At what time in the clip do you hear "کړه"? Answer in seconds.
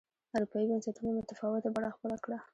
2.23-2.37